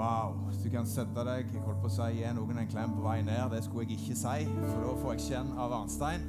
[0.00, 0.34] Wow.
[0.62, 1.50] Du kan sette deg.
[1.52, 3.50] Jeg holdt på å si gi noen en klem på vei ned.
[3.52, 6.24] Det skulle jeg ikke si, for da får jeg kjenn av Arnstein.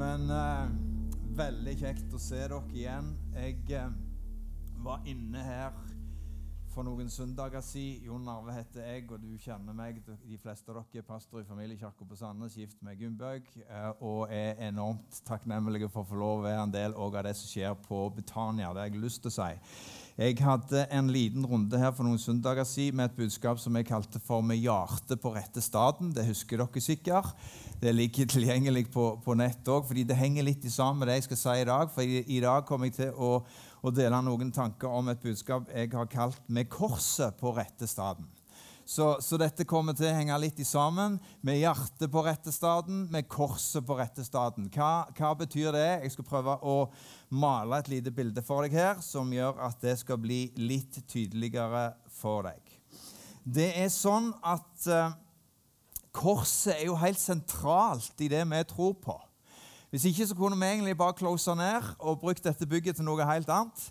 [0.00, 0.72] Men eh,
[1.38, 3.12] veldig kjekt å se dere igjen.
[3.36, 3.94] Jeg eh,
[4.82, 5.70] var inne her
[6.74, 8.08] for noen søndager siden.
[8.08, 10.00] Jon Arve heter jeg, og du kjenner meg.
[10.04, 14.32] De fleste av dere er pastor i familiekirka på Sandnes, gift med Gunnbøg, eh, og
[14.34, 17.76] er enormt takknemlige for å få lov å være en del av det som skjer
[17.86, 18.72] på Betania.
[18.74, 19.52] Det har jeg lyst til å si.
[20.14, 23.86] Jeg hadde en liten runde her for noen søndager siden med et budskap som jeg
[23.86, 26.14] kalte for 'Med hjertet på rette staden'.
[26.14, 27.34] Det husker dere sikkert.
[27.80, 31.24] Det ligger tilgjengelig på, på nett òg, fordi det henger litt sammen med det jeg
[31.24, 31.90] skal si i dag.
[31.90, 33.42] For i, i dag kommer jeg til å,
[33.84, 38.30] å, dele noen tanker om et budskap jeg har kalt 'Med korset på rette staden'.
[38.84, 41.16] Så, så, dette kommer til å henge litt i sammen.
[41.40, 44.68] Med hjertet på rette staden, med korset på rette staden.
[44.68, 45.88] Hva, hva, betyr det?
[46.04, 46.76] Jeg skal prøve å
[47.32, 51.94] male et lite bilde for deg her som gjør at det skal bli litt tydeligere
[52.12, 52.60] for deg.
[53.44, 55.16] Det er sånn at uh,
[56.12, 59.16] korset er jo helt sentralt i det vi tror på.
[59.94, 63.22] Hvis ikke så kunne vi egentlig bare close ned og brukt dette bygget til noe
[63.28, 63.82] helt annet.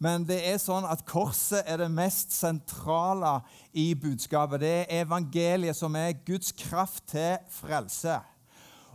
[0.00, 3.34] Men det er sånn at korset er det mest sentrale
[3.76, 4.62] i budskapet.
[4.62, 8.16] Det er evangeliet som er Guds kraft til frelse.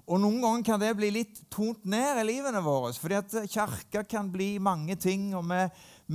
[0.10, 2.96] Og Noen ganger kan det bli litt tont ned i livene våre.
[2.98, 5.62] fordi at Kirka kan bli mange ting, og vi,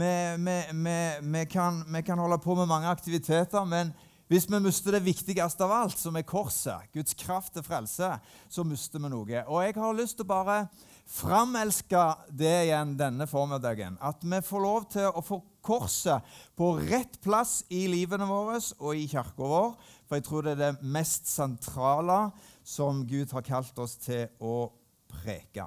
[0.03, 0.12] vi,
[0.75, 0.98] vi,
[1.31, 3.62] vi kan, kan, holde på med mange aktiviteter.
[3.64, 3.95] Men
[4.31, 8.12] hvis vi mister det viktigste av alt, som er korset, Guds kraft til frelse,
[8.47, 9.41] så mister vi noe.
[9.50, 10.59] Og jeg har lyst til å bare
[11.11, 12.03] framelske
[12.39, 13.97] det igjen denne formiddagen.
[13.98, 16.23] At vi får lov til å få korset
[16.55, 19.75] på rett plass i livene våre og i kirka vår.
[20.06, 22.20] For jeg tror det er det mest sentrale
[22.62, 24.70] som Gud har kalt oss til å
[25.11, 25.67] preke.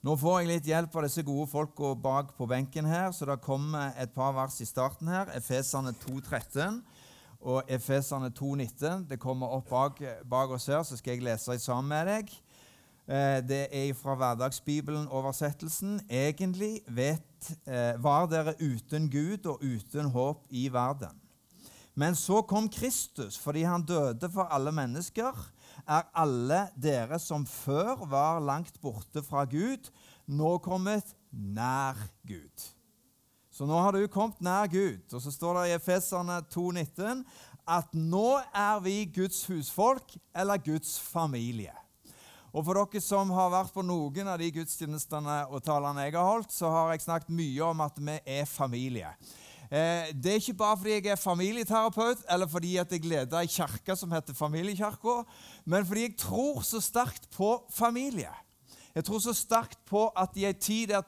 [0.00, 3.42] Nå får jeg litt hjelp av disse gode folka bak på benken her, så det
[3.44, 5.28] kommer et par vers i starten her.
[5.36, 6.78] Efeserne 2,13
[7.40, 9.06] og Efeserne 2,19.
[9.10, 12.32] Det kommer opp bak, bak oss her, så skal jeg lese det sammen med deg.
[13.08, 16.00] Eh, det er fra Hverdagsbibelen-oversettelsen.
[16.10, 21.20] Egentlig vet, eh, var dere uten Gud og uten håp i verden.
[21.94, 25.32] Men så kom Kristus, fordi han døde for alle mennesker.
[25.88, 29.90] Er alle dere som før var langt borte fra Gud,
[30.26, 31.96] nå kommet nær
[32.26, 32.77] Gud.
[33.58, 35.02] Så nå har du kommet nær Gud.
[35.10, 37.24] Og så står det i Efeserne 2,19
[37.66, 41.74] at nå er vi Guds husfolk, eller Guds familie.
[42.54, 46.28] Og for dere som har vært på noen av de gudstjenestene og talene jeg har
[46.30, 49.10] holdt, så har jeg snakket mye om at vi er familie.
[49.66, 53.98] Eh, det er ikke bare fordi jeg er familieterapeut eller fordi jeg leder ei kirke
[53.98, 55.24] som heter Familiekirka,
[55.66, 58.30] men fordi jeg tror så sterkt på familie.
[58.94, 61.02] Jeg tror så sterkt på at i ei tid der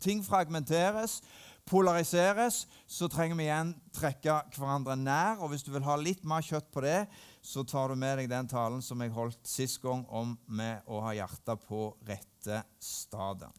[0.00, 1.22] ting fragmenteres,
[1.68, 5.40] polariseres, så trenger vi igjen trekke hverandre nær.
[5.40, 7.04] Og hvis du vil ha litt mer kjøtt på det,
[7.44, 11.02] så tar du med deg den talen som jeg holdt sist gang om med å
[11.04, 13.52] ha hjertet på rette staden.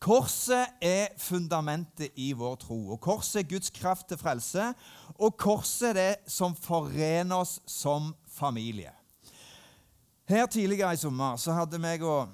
[0.00, 2.78] Korset er fundamentet i vår tro.
[2.94, 4.70] og Korset er Guds kraft til frelse.
[5.20, 8.94] Og korset er det som forener oss som familie.
[10.24, 12.30] Her tidligere i sommer så hadde meg og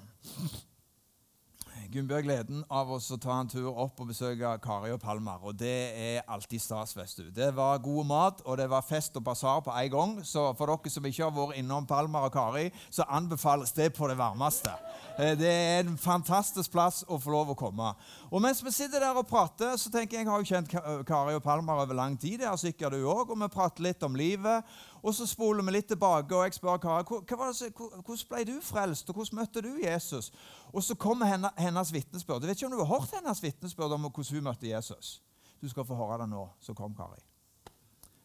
[1.91, 5.39] Gunnbjørg gleden av oss å ta en tur opp og besøke Kari og Palmer.
[5.47, 6.95] Og det er alltid stas.
[6.97, 7.29] vet du.
[7.31, 10.15] Det var god mat, og det var fest og basar på en gang.
[10.23, 14.07] Så for dere som ikke har vært innom Palmer og Kari, så anbefales det på
[14.11, 14.73] det varmeste.
[15.17, 17.93] Eh, det er en fantastisk plass å få lov å komme.
[18.31, 21.37] Og mens vi sitter der og prater, så tenker jeg jeg har jo kjent Kari
[21.37, 22.41] og Palmer over lang tid.
[22.41, 23.31] Det har sikkert du òg.
[23.31, 24.65] Og vi prater litt om livet.
[25.03, 29.19] Og så spoler vi litt tilbake, og jeg spør Kari hvordan ble du frelst, og
[29.19, 30.31] hvordan møtte du Jesus?
[30.73, 32.43] Og så kommer hennes, vitnesbyrd.
[32.43, 35.17] Jeg vet ikke om du har hørt hennes vitnesbyrd om hvordan hun møtte Jesus.
[35.61, 36.47] Du skal få høre det nå.
[36.59, 37.21] Så kom Kari.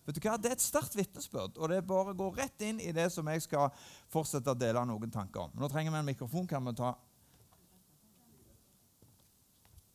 [0.06, 0.34] Vet du hva?
[0.34, 3.44] Det er et sterkt vitnesbyrd, og det bare går rett inn i det som jeg
[3.44, 3.70] skal
[4.10, 5.54] fortsette å dele noen tanker om.
[5.54, 6.48] Nå trenger vi en mikrofon.
[6.50, 6.96] Kan vi ta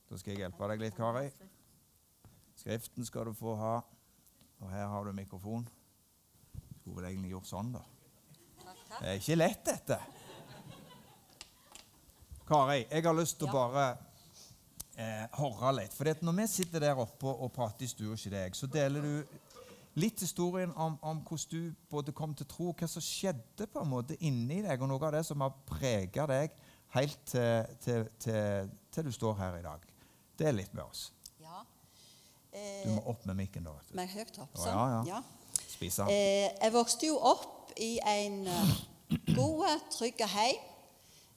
[0.07, 1.25] Da skal jeg hjelpe deg litt, Kari.
[2.55, 3.73] Skriften skal du få ha.
[4.63, 5.67] Og her har du mikrofon.
[6.87, 7.81] Skulle vel egentlig gjort sånn, da.
[8.87, 9.97] Det er ikke lett, dette.
[12.47, 13.83] Kari, jeg har lyst til å bare
[14.95, 15.97] eh, høre litt.
[15.97, 19.35] For når vi sitter der oppe og prater i stua hos deg, så deler du
[19.99, 23.91] litt historien om, om, hvordan du både kom til tro, hva som skjedde på en
[23.91, 26.55] måte inni deg, og noe av det som har prega deg
[26.95, 29.83] helt til, til, til, til, du står her i dag.
[30.39, 31.09] Del litt med oss.
[31.43, 31.65] Ja.
[32.55, 33.75] Eh, du må opp med mikken, da.
[33.91, 34.71] Med høyt opp, sånn.
[34.71, 35.17] Ja, ja.
[35.17, 35.25] ja.
[35.77, 36.07] Spise.
[36.09, 38.71] Eh, jeg vokste jo opp i en uh,
[39.35, 40.63] god, trygg heim.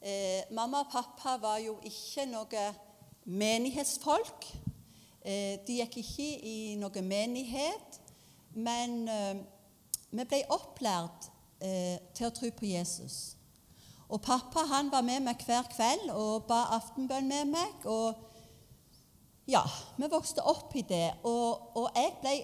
[0.01, 2.63] Eh, mamma og pappa var jo ikke noe
[3.29, 4.47] menighetsfolk.
[5.21, 8.01] Eh, de gikk ikke i noe menighet.
[8.57, 9.43] Men eh,
[10.11, 11.29] vi ble opplært
[11.61, 13.37] eh, til å tro på Jesus.
[14.09, 17.85] Og pappa han var med meg hver kveld og ba aftenbønn med meg.
[17.85, 18.17] Og
[19.51, 19.63] ja,
[20.01, 21.11] vi vokste opp i det.
[21.29, 22.35] Og, og jeg, ble,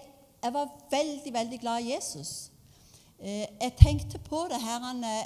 [0.43, 2.51] jeg var veldig, veldig glad i Jesus.
[3.19, 4.83] Eh, jeg tenkte på det her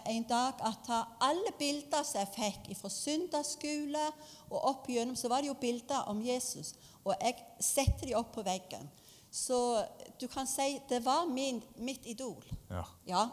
[0.10, 0.92] en dag at
[1.22, 4.06] alle bilder som jeg fikk fra søndagsskole
[4.50, 6.74] og opp igjennom, så var det jo bilder om Jesus.
[7.04, 8.90] Og jeg setter de opp på veggen.
[9.32, 9.84] Så
[10.22, 12.44] du kan si det var min, mitt idol.
[12.70, 12.84] Ja.
[13.08, 13.28] ja.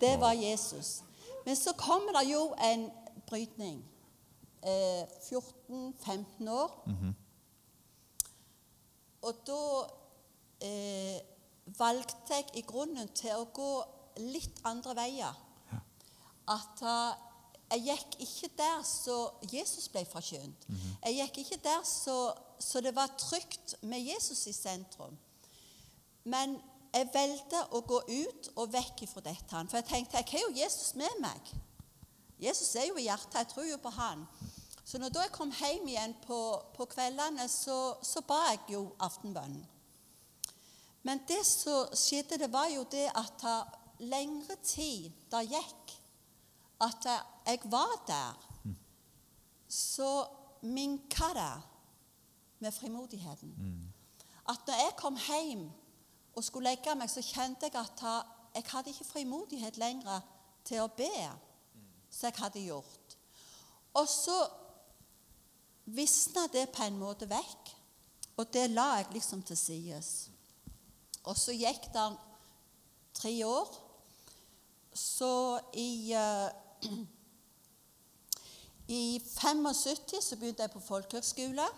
[0.00, 1.02] Det var Jesus.
[1.46, 2.90] Men så kommer det jo en
[3.26, 3.84] brytning.
[4.62, 6.82] Eh, 14-15 år.
[6.86, 7.14] Mm -hmm.
[9.22, 9.90] Og da
[10.60, 11.20] eh,
[11.78, 13.72] valgte jeg i grunnen til å gå
[14.30, 15.36] litt andre veier.
[15.70, 15.80] Ja.
[16.56, 17.30] At uh,
[17.70, 19.16] jeg gikk ikke der så
[19.52, 20.68] Jesus ble forkynt.
[20.68, 20.96] Mm -hmm.
[21.06, 25.18] Jeg gikk ikke der så, så, det var trygt med Jesus i sentrum.
[26.24, 26.62] Men
[26.94, 29.68] jeg valgte å gå ut og vekk fra dette.
[29.68, 31.40] For jeg tenkte jeg har jo Jesus med meg.
[32.38, 33.34] Jesus er jo i hjertet.
[33.34, 34.26] Jeg tror jo på han.
[34.84, 39.66] Så når jeg kom hjem igjen på, på kveldene, så, så ba jeg jo aftenbønnen.
[41.02, 43.44] Men det som skjedde, det var jo det at
[44.00, 45.96] lengre tid det gikk
[46.80, 47.06] at
[47.46, 48.36] jeg var der,
[49.68, 50.26] så
[50.62, 51.62] minka det
[52.58, 53.92] med frimodigheten.
[54.48, 55.70] At når jeg kom hjem
[56.36, 58.02] og skulle legge meg, så kjente jeg at
[58.54, 60.24] jeg hadde ikke frimodighet lenger
[60.64, 61.12] til å be,
[62.10, 63.16] som jeg hadde gjort.
[63.94, 64.38] Og så
[65.84, 67.74] visna det på en måte vekk,
[68.36, 70.29] og det la jeg liksom til sides.
[71.30, 72.08] Og så gikk det
[73.14, 73.70] tre år.
[74.94, 76.90] Så i, uh,
[79.00, 81.68] i 75 så begynte jeg på folkehøgskole.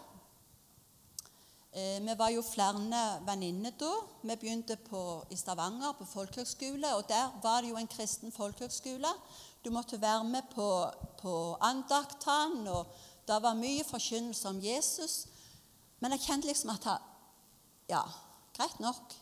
[1.72, 3.92] Eh, vi var jo flere venninner da.
[4.22, 9.08] Vi begynte på, i Stavanger på folkehøgskole, og der var det jo en kristen folkehøgskole.
[9.64, 10.68] Du måtte være med på,
[11.22, 12.86] på andaktene, og
[13.28, 15.26] det var mye forkynnelse om Jesus.
[16.00, 16.88] Men jeg kjente liksom at
[17.88, 18.02] Ja,
[18.56, 19.21] greit nok.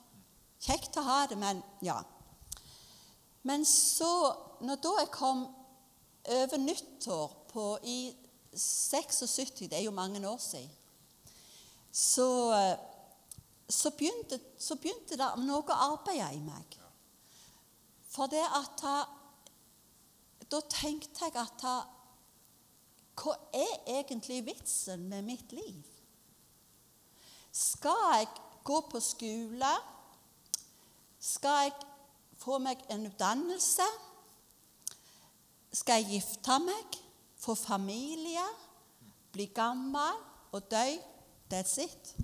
[0.61, 1.97] Kjekt å ha det, men ja.
[3.49, 4.11] Men så,
[4.61, 5.47] når da jeg kom
[6.29, 8.13] over nyttår på, i
[8.53, 10.77] 76, det er jo mange år siden,
[11.93, 12.27] så,
[13.69, 16.77] så, begynte, så begynte, det noe å arbeide i meg.
[18.11, 18.85] For det at
[20.51, 21.63] Da tenkte jeg at
[23.21, 25.87] Hva er egentlig vitsen med mitt liv?
[27.53, 28.29] Skal jeg
[28.67, 29.71] gå på skole?
[31.21, 31.73] Skal jeg
[32.41, 33.87] få meg en utdannelse?
[35.73, 36.99] Skal jeg gifte meg,
[37.41, 38.45] få familie,
[39.33, 40.87] bli gammel og dø?
[41.51, 42.15] That's it.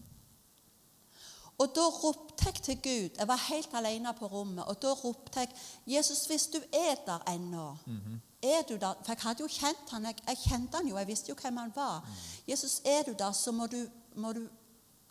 [1.59, 3.19] Og da ropte jeg til Gud.
[3.19, 4.65] Jeg var helt alene på rommet.
[4.65, 5.49] Og da ropte jeg,
[5.87, 8.21] 'Jesus, hvis du er der ennå' mm -hmm.
[8.43, 8.95] Er du der?
[9.03, 11.57] For jeg hadde jo kjent han, jeg, jeg, kjente han jo, jeg visste jo hvem
[11.57, 12.01] han var.
[12.01, 12.13] Mm.
[12.49, 14.49] 'Jesus, er du der, så må, du, må, du,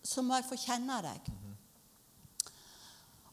[0.04, 1.45] så må jeg få kjenne deg.'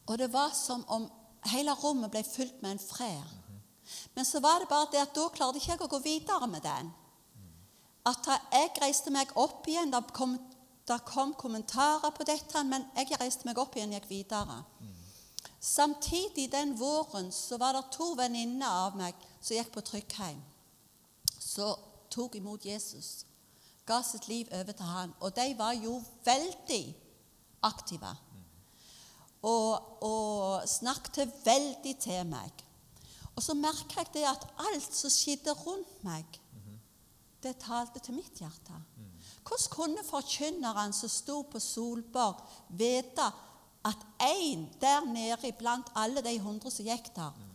[0.07, 1.07] Og det var som om
[1.53, 3.39] hele rommet ble fylt med en fred.
[4.15, 6.65] Men så var det bare det at da klarte ikke jeg å gå videre med
[6.65, 6.91] den.
[8.07, 9.93] At jeg reiste meg opp igjen.
[9.93, 10.37] Det kom,
[11.07, 14.63] kom kommentarer på dette, men jeg reiste meg opp igjen og gikk videre.
[15.63, 20.41] Samtidig den våren så var det to venninner av meg som gikk på Tryggheim.
[21.39, 21.77] Så
[22.11, 23.25] tok imot Jesus.
[23.87, 25.15] Ga sitt liv over til han.
[25.21, 26.85] Og de var jo veldig
[27.63, 28.11] aktive
[29.43, 32.65] og, og snakket veldig til meg.
[33.35, 36.27] Og så merka jeg det at alt som skjedde rundt meg,
[37.43, 38.77] det talte til mitt hjerte.
[39.43, 43.25] Hvordan kunne forkynneren som sto på Solborg, vite
[43.83, 47.52] at én der nede blant alle de hundre som gikk der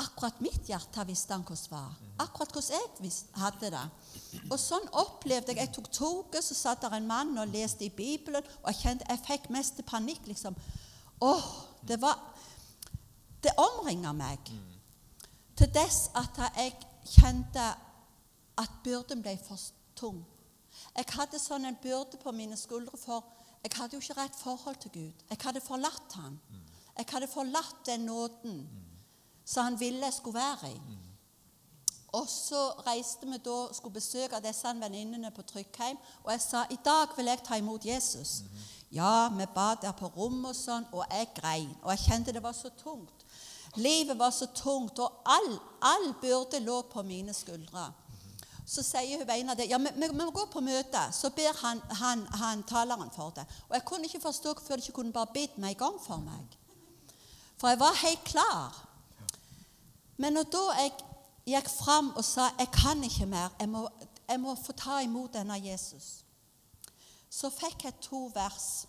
[0.00, 1.96] Akkurat mitt hjerte visste han hvordan var.
[2.24, 3.82] Akkurat hvordan jeg hadde det.
[4.48, 5.60] Og sånn opplevde jeg.
[5.60, 9.08] Jeg tok toget, så satt der en mann og leste i Bibelen, og jeg kjente
[9.10, 10.26] jeg fikk mest panikk.
[10.26, 10.56] liksom.
[11.20, 11.48] Åh,
[11.88, 12.18] det var
[13.42, 14.50] Det omringa meg.
[15.56, 16.74] Til dess at jeg
[17.08, 17.62] kjente
[18.58, 19.56] at byrden ble for
[19.96, 20.26] tung.
[20.96, 23.24] Jeg hadde sånn en byrde på mine skuldre, for
[23.64, 25.24] jeg hadde jo ikke rett forhold til Gud.
[25.30, 26.36] Jeg hadde forlatt han.
[26.98, 28.60] Jeg hadde forlatt den nåden
[29.50, 30.80] som han ville jeg skulle være i.
[32.18, 35.98] Og så reiste vi da skulle besøke disse venninnene på Tryggheim.
[36.24, 38.40] Og jeg sa i dag vil jeg ta imot Jesus.
[38.40, 38.80] Mm -hmm.
[38.90, 41.70] Ja, vi ba der på rommet og sånn, og jeg grein.
[41.82, 43.26] Og jeg kjente det var så tungt.
[43.76, 47.92] Livet var så tungt, og all, all byrde lå på mine skuldre.
[48.70, 49.66] så sier hun ene det.
[49.70, 51.00] Ja, vi, vi, vi må gå på møte.
[51.12, 53.42] Så ber han, han, han taleren for det.
[53.68, 56.22] Og jeg kunne ikke forstå hvorfor de ikke kunne bare bedt meg i gang for
[56.22, 56.54] meg.
[57.58, 58.78] For jeg var helt klar.
[60.20, 60.96] Men når da jeg
[61.48, 63.86] gikk fram og sa jeg kan ikke mer, jeg må,
[64.28, 66.20] jeg må få ta imot denne Jesus,
[67.30, 68.86] så fikk jeg to vers.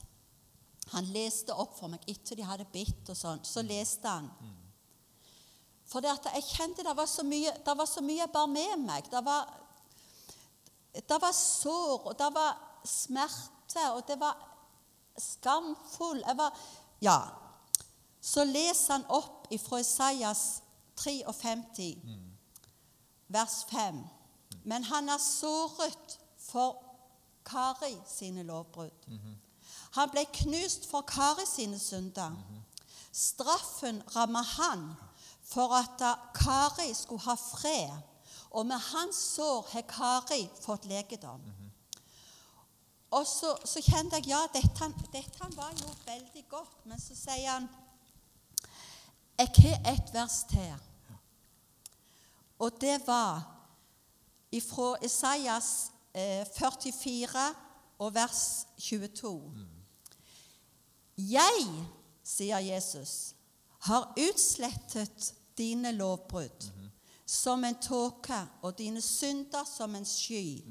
[0.92, 3.44] Han leste opp for meg etter de hadde bitt og sånn.
[3.48, 4.28] Så leste han.
[5.88, 9.08] For jeg kjente det var så mye, det var så mye jeg bar med meg.
[9.12, 9.48] Det var,
[10.96, 12.58] det var sår, og det var
[12.88, 14.40] smerte, og det var
[15.20, 16.24] skamfull.
[16.26, 16.58] Jeg var
[17.02, 17.20] Ja.
[18.22, 20.61] Så leser han opp ifra Isaias
[21.04, 21.98] 53,
[23.28, 24.04] vers 5.
[24.64, 26.84] Men han er såret for
[27.46, 29.08] Kari sine lovbrudd.
[29.98, 32.36] Han ble knust for Kari sine synder.
[33.12, 34.92] Straffen rammet han
[35.44, 36.04] for at
[36.36, 37.92] Kari skulle ha fred.
[38.52, 41.42] Og med hans sår har Kari fått legedom.
[43.12, 46.86] Og så, så kjente jeg ja, dette, dette var jo veldig godt.
[46.86, 47.68] Men så sier han
[49.40, 50.91] Jeg har et vers til.
[52.62, 53.42] Og det var
[54.62, 57.46] fra Isaias eh, 44
[58.00, 59.34] og vers 22.
[61.18, 61.88] Jeg,
[62.24, 63.34] sier Jesus,
[63.88, 66.70] har utslettet dine lovbrudd
[67.26, 70.62] som en tåke og dine synder som en sky.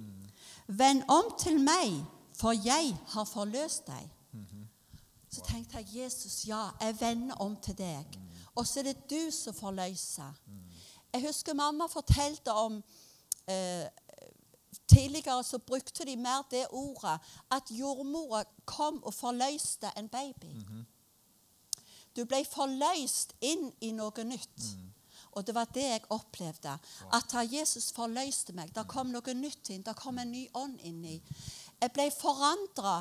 [0.67, 2.03] Vend om til meg,
[2.37, 4.11] for jeg har forløst deg.
[5.31, 8.19] Så tenkte jeg, Jesus, ja, jeg vender om til deg.
[8.55, 10.35] Og så er det du som forløser.
[11.13, 12.83] Jeg husker mamma fortalte om
[13.47, 13.87] eh,
[14.91, 17.19] Tidligere så brukte de mer det ordet
[17.51, 20.51] at jordmora kom og forløste en baby.
[22.17, 24.67] Du ble forløst inn i noe nytt.
[25.39, 26.73] Og det var det jeg opplevde.
[27.15, 29.85] At da Jesus forløste meg, da kom noe nytt inn.
[29.87, 31.21] Da kom en ny ånd inni.
[31.81, 33.01] Jeg ble forandra.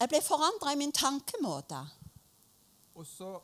[0.00, 1.78] Jeg ble forandra i min tankemåte.
[2.94, 3.36] Og så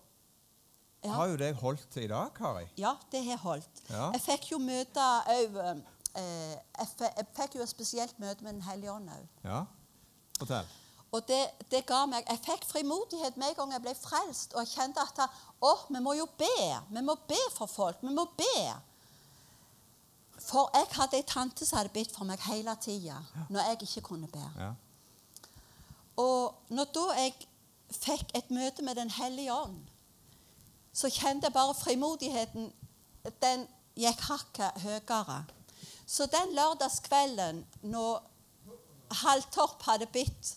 [1.05, 1.15] Ja.
[1.17, 2.67] har jo det holdt til i dag, Kari.
[2.77, 3.83] Ja, det har holdt.
[3.89, 4.11] Ja.
[4.13, 8.93] Jeg fikk jo møte òg eh, jeg, fikk jo et spesielt møte med Den hellige
[8.93, 9.25] ånd òg.
[9.45, 9.63] Ja.
[10.39, 10.69] Fortell.
[11.11, 11.41] Og det,
[11.71, 15.03] det ga meg Jeg fikk frimodighet med en gang jeg ble frelst, og jeg kjente
[15.03, 15.25] at
[15.59, 16.53] å, vi må jo be.
[16.91, 17.99] Vi må be for folk.
[18.05, 18.55] Vi må be.
[20.41, 23.19] For jeg hadde ei tante som hadde bedt for meg hele tida
[23.51, 24.45] når jeg ikke kunne be.
[24.59, 24.71] Ja.
[26.21, 27.35] Og når da jeg
[27.91, 29.81] fikk et møte med Den hellige ånd,
[30.93, 32.73] så kjente jeg bare frimodigheten
[33.43, 33.67] Den
[33.97, 35.45] gikk hakket høyere.
[36.07, 38.23] Så den lørdagskvelden når
[39.11, 40.55] Haltorp hadde bitt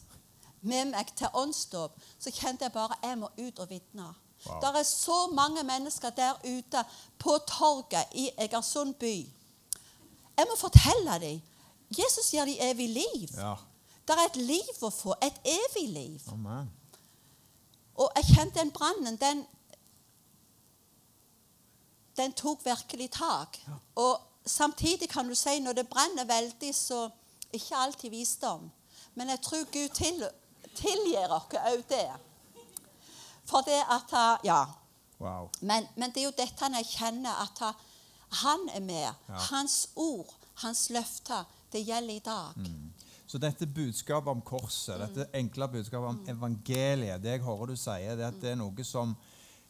[0.62, 4.14] med meg til åndsdåp, så kjente jeg bare jeg må ut og vitne.
[4.46, 4.60] Wow.
[4.62, 6.84] Det er så mange mennesker der ute
[7.20, 9.16] på torget i Egersund by.
[10.38, 11.42] Jeg må fortelle dem.
[11.98, 13.30] Jesus gir dem evig liv.
[13.38, 13.56] ja.
[14.08, 15.14] Det er et liv å få.
[15.24, 16.24] Et evig liv.
[16.34, 16.72] Amen.
[17.96, 19.46] Og jeg kjente den brannen, den
[22.18, 23.58] Den tok virkelig tak.
[23.96, 27.10] Og samtidig kan du si når det brenner veldig, så
[27.54, 28.72] ikke alltid visdom.
[29.16, 30.24] Men jeg tror Gud til,
[30.76, 32.08] tilgir oss òg det.
[33.46, 34.66] For det at Ja.
[35.20, 35.50] Wow.
[35.62, 37.74] Men, men det er jo dette han jeg kjenner at han,
[38.44, 39.12] han er med.
[39.30, 39.38] Ja.
[39.52, 42.58] Hans ord, hans løfter, det gjelder i dag.
[43.28, 48.18] Så dette budskapet om korset, dette enkle budskapet om evangeliet, det jeg hører du sier,
[48.20, 49.16] det det er noe som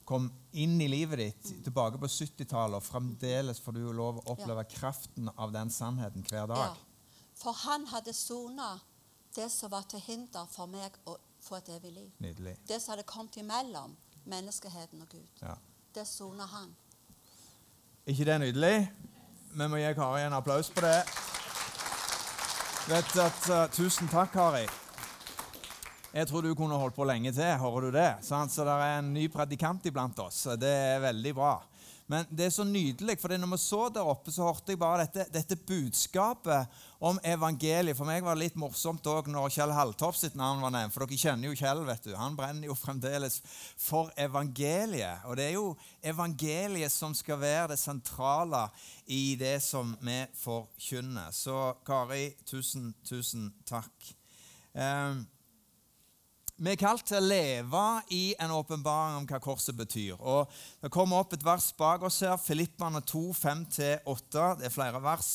[0.05, 4.65] kom inn i livet ditt tilbake på 70-tallet, og fremdeles får du lov å oppleve
[4.75, 6.73] kraften av den sannheten hver dag.
[6.73, 8.75] Ja, for han hadde sona
[9.35, 12.11] det som var til hinder for meg å få et evig liv.
[12.23, 12.57] Nydelig.
[12.67, 13.95] Det som hadde kommet imellom
[14.29, 15.41] menneskeheten og Gud.
[15.41, 15.55] Ja.
[15.95, 16.75] Det sona han.
[18.05, 18.91] ikke det nydelig?
[19.53, 21.03] Vi må gi Kari en applaus på det.
[22.89, 24.65] Vet at, uh, tusen takk, Kari.
[26.13, 27.55] Jeg tror du kunne holdt på lenge til.
[27.57, 28.09] Hører du det?
[28.21, 30.43] Så det er en ny predikant iblant oss.
[30.61, 31.55] Det er veldig bra.
[32.05, 35.05] Men det er så nydelig, for når vi så der oppe, så hørte jeg bare
[35.05, 37.95] dette, dette budskapet om evangeliet.
[37.97, 40.93] For meg var det litt morsomt òg når Kjell Halltorp sitt navn var nevnt.
[40.93, 42.11] For dere kjenner jo Kjell, vet du.
[42.19, 43.39] Han brenner jo fremdeles
[43.79, 45.23] for evangeliet.
[45.25, 45.71] Og det er jo
[46.03, 48.67] evangeliet som skal være det sentrale
[49.07, 51.31] i det som vi forkynner.
[51.33, 54.11] Så Kari, tusen, tusen takk.
[54.73, 55.23] Um,
[56.63, 57.79] vi er kalt til å leve
[58.15, 60.15] i en åpenbaring om hva korset betyr.
[60.15, 60.47] Og
[60.79, 64.45] Det kommer opp et vers bak oss her, Filippane 2, 5-8.
[64.61, 65.31] Det er flere vers.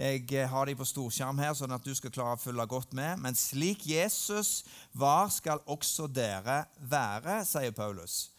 [0.00, 3.20] Jeg har de på storskjerm her, sånn at du skal klare å følge godt med.
[3.20, 4.62] Men slik Jesus
[4.96, 8.30] var, skal også dere være, sier Paulus.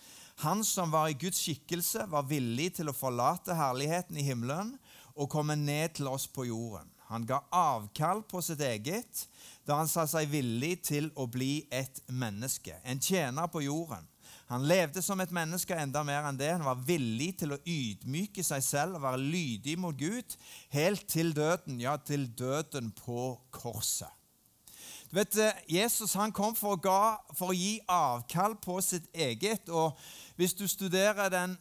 [0.41, 4.73] Han som var i Guds skikkelse, var villig til å forlate herligheten i himmelen
[5.13, 6.89] og komme ned til oss på jorden.
[7.13, 9.27] Han ga avkall på sitt eget
[9.67, 14.07] da han sa seg villig til å bli et menneske, en tjener på jorden.
[14.51, 16.51] Han levde som et menneske enda mer enn det.
[16.51, 20.35] Han var villig til å ydmyke seg selv og være lydig mot Gud
[20.75, 24.11] helt til døden, ja, til døden på korset.
[25.09, 29.05] Du vet, eh, Jesus han kom for å, ga, for å gi avkall på sitt
[29.13, 29.69] eget.
[29.69, 29.97] og
[30.35, 31.57] Hvis du studerer den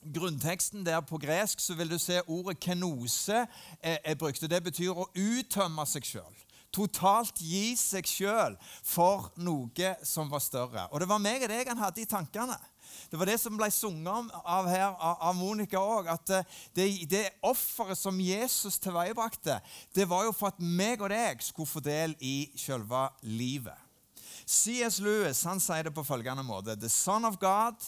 [0.00, 3.46] grunnteksten der på gresk, så vil du se ordet kenose
[3.82, 4.40] er, er brukt.
[4.40, 6.36] Det betyr å uttømme seg sjøl.
[6.70, 8.54] Totalt gi seg sjøl
[8.86, 10.86] for noe som var større.
[10.90, 12.58] Og det var meg og deg han hadde i tankene.
[13.10, 16.10] Det var det som ble sunget av her av Monica òg.
[16.10, 19.58] At eh, det, det offeret som Jesus tilveiebrakte,
[19.94, 23.78] det var jo for at meg og deg skulle få del i selve livet.
[24.50, 24.98] C.S.
[24.98, 27.78] Lewis han sier det på følgende måte The Son of God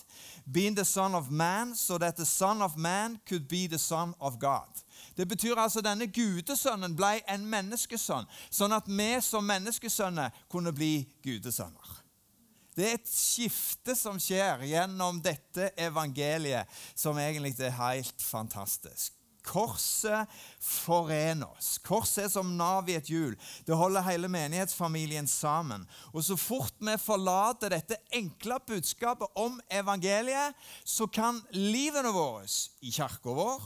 [0.47, 4.15] being the Son of Man, so that the Son of Man could be the Son
[4.21, 4.83] of God.
[5.16, 10.95] Det betyr altså denne gudesønnen ble en menneskesønn, sånn at vi som menneskesønner kunne bli
[11.25, 11.99] gudesønner.
[12.73, 19.12] Det er et skifte som skjer gjennom dette evangeliet, som egentlig er helt fantastisk.
[19.42, 20.31] Korset
[20.62, 21.75] forener oss.
[21.83, 23.35] Korset er som nav i et hjul.
[23.66, 25.83] Det holder hele menighetsfamilien sammen.
[26.14, 30.54] Og Så fort vi forlater dette enkle budskapet om evangeliet,
[30.85, 32.47] så kan livene våre
[32.81, 33.62] i kirka vår,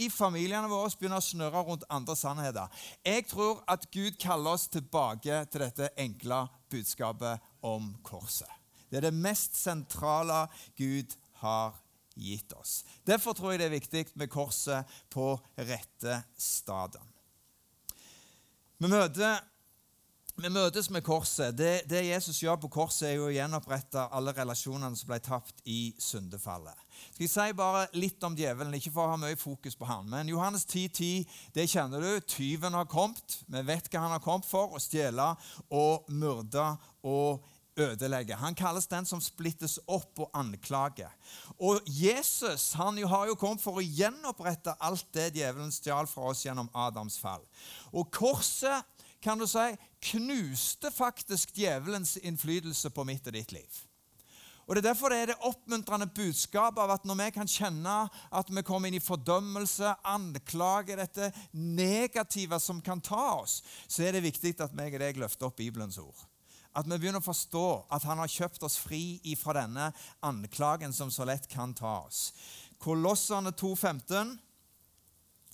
[0.00, 2.82] i familiene våre, begynner å snurre rundt andre sannheter.
[3.04, 8.48] Jeg tror at Gud kaller oss tilbake til dette enkle budskapet om korset.
[8.90, 10.46] Det er det mest sentrale
[10.78, 11.14] Gud
[11.44, 11.76] har
[12.20, 12.80] gitt oss.
[13.06, 17.06] Derfor tror jeg det er viktig med korset på rette staden.
[18.80, 21.52] Vi, møtes med korset.
[21.56, 25.92] Det, det, Jesus gjør på korset, er å gjenopprette alle relasjonene som ble tapt i
[26.00, 26.76] syndefallet.
[27.10, 30.08] Skal jeg si bare litt om djevelen, ikke for å ha mye fokus på han.
[30.10, 32.10] Men Johannes 10,10, 10, det kjenner du.
[32.30, 33.40] Tyven har kommet.
[33.46, 34.74] Vi vet hva han har kommet for.
[34.76, 35.32] Å stjele
[35.68, 36.66] og myrde
[37.06, 37.44] og
[37.80, 38.36] ødelegge.
[38.36, 41.10] Han kalles den som splittes opp og anklager.
[41.58, 46.44] Og Jesus han har jo kommet for å gjenopprette alt det djevelen stjal fra oss
[46.46, 47.44] gjennom Adams fall.
[47.92, 48.86] Og korset
[49.20, 49.66] kan du si,
[50.12, 53.80] knuste faktisk djevelens innflytelse på mitt og ditt liv.
[54.70, 57.94] Og Det er derfor det er det oppmuntrende budskapet av at når vi kan kjenne
[58.06, 64.14] at vi kommer inn i fordømmelse, anklage, dette negative som kan ta oss, så er
[64.14, 66.22] det viktig at meg og deg løfter opp Bibelens ord.
[66.70, 69.90] At vi begynner å forstå at han har kjøpt oss fri fra denne
[70.22, 72.28] anklagen som så lett kan ta oss.
[72.78, 74.36] Kolossene 2,15.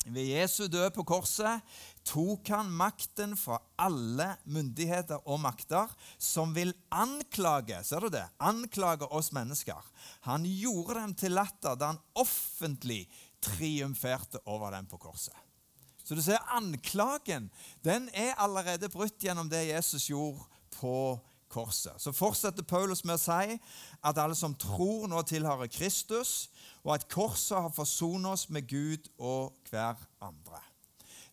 [0.06, 1.62] Ved Jesu død på korset
[2.06, 5.90] tok han makten fra alle myndigheter og makter
[6.22, 9.80] som vil anklage ser du det, anklage oss mennesker.
[10.28, 13.02] Han gjorde dem til latter da han offentlig
[13.42, 15.34] triumferte over dem på korset.
[16.06, 17.50] Så du ser, Anklagen
[17.82, 20.46] den er allerede brutt gjennom det Jesus gjorde
[20.78, 21.32] på korset.
[21.98, 23.58] Så fortsetter Paulus med å si
[24.04, 26.50] at alle som tror, nå tilhører Kristus,
[26.84, 30.60] og at korset har forsonet oss med Gud og hver andre.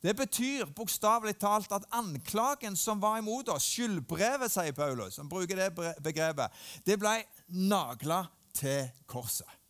[0.03, 5.55] Det betyr bokstavelig talt at anklagen som var imot oss, skyldbrevet, sier Paulus, som bruker
[5.55, 5.69] det
[6.03, 8.25] begrepet, det ble nagla
[8.57, 9.62] til korset.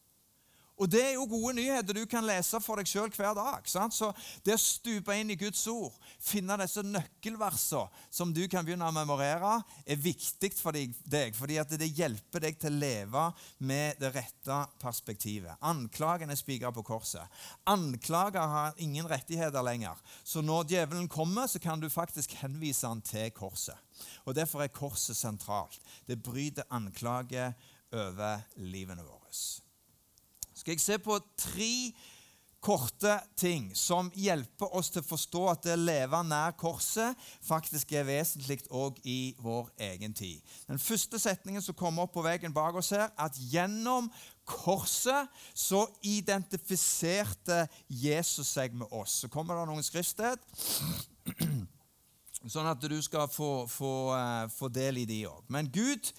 [0.82, 3.68] Og Det er jo gode nyheter du kan lese for deg sjøl hver dag.
[3.70, 3.94] Sant?
[3.94, 4.10] Så
[4.46, 8.96] Det å stupe inn i Guds ord, finne disse nøkkelversene som du kan begynne å
[8.96, 13.26] memorere, er viktig for deg, fordi det hjelper deg til å leve
[13.60, 15.58] med det rette perspektivet.
[15.62, 17.24] Anklagen er spikra på korset.
[17.70, 20.00] Anklager har ingen rettigheter lenger.
[20.24, 23.78] Så når djevelen kommer, så kan du faktisk henvise han til korset.
[24.26, 25.80] Og Derfor er korset sentralt.
[26.08, 27.54] Det bryter anklage
[27.94, 29.30] over livene våre
[30.64, 31.74] skal jeg se på tre
[32.64, 37.92] korte ting som hjelper oss til å forstå at det å leve nær korset faktisk
[37.92, 40.40] er vesentlig òg i vår egen tid.
[40.70, 44.08] Den første setningen som kommer opp på veggen bak oss her, at gjennom
[44.48, 49.20] korset så identifiserte Jesus seg med oss.
[49.26, 50.40] Så kommer det noen skriftsted,
[52.52, 55.44] sånn at du skal få, få, uh, få del i de òg.
[55.52, 56.10] Men Gud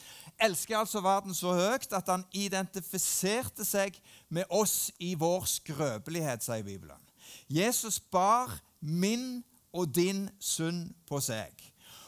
[0.41, 3.99] elsker altså verden så høyt at han identifiserte seg
[4.33, 7.01] med oss i vår skrøpelighet, sier Bibelen.
[7.49, 9.43] Jesus bar min
[9.75, 11.53] og din synd på seg.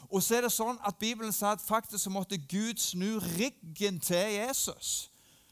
[0.06, 3.98] Og så er det sånn at Bibelen sa at faktisk så måtte Gud snu ryggen
[4.00, 5.10] til Jesus.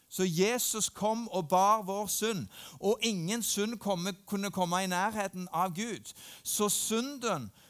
[0.09, 2.46] Så Jesus kom og bar vår synd,
[2.79, 6.12] og ingen synd kunne komme i nærheten av Gud.
[6.46, 7.63] Så synden Eh,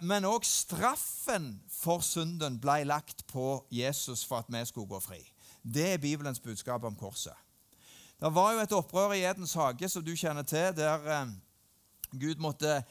[0.00, 5.20] men òg straffen for synden ble lagt på Jesus for at vi skulle gå fri.
[5.62, 7.34] Det er Bibelens budskap om korset.
[8.20, 11.28] Det var jo et opprør i Edens hage som du kjenner til, der eh,
[12.20, 12.82] Gud måtte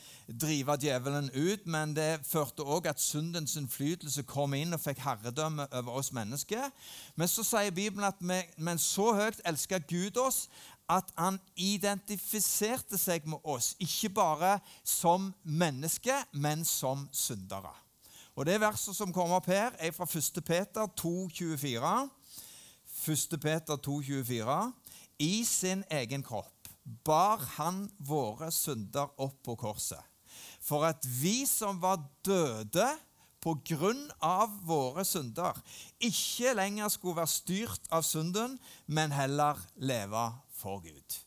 [0.41, 5.65] drive djevelen ut, men det førte òg at syndens innflytelse kom inn og fikk herredømme
[5.71, 6.69] over oss mennesker.
[7.15, 10.45] Men så sier Bibelen at vi, men så høyt elsker Gud oss
[10.89, 17.73] at han identifiserte seg med oss, ikke bare som mennesker, men som syndere.
[18.37, 20.43] Og Det verset som kommer opp her, er fra 1.
[20.45, 22.09] Peter 2,24.
[23.07, 23.39] 1.
[23.41, 24.57] Peter 2,24.
[25.19, 26.69] I sin egen kropp
[27.03, 29.99] bar han våre synder opp på korset,
[30.61, 32.87] for at vi som var døde
[33.43, 35.57] på grunn av våre synder,
[35.99, 41.17] ikke lenger skulle være styrt av synden, men heller leve for Gud.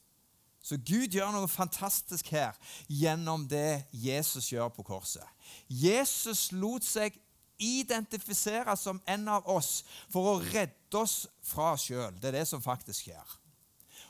[0.61, 5.25] Så Gud gjør noe fantastisk her gjennom det Jesus gjør på korset.
[5.69, 7.17] Jesus lot seg
[7.61, 12.17] identifisere som en av oss for å redde oss fra oss sjøl.
[12.21, 13.37] Det er det som faktisk skjer.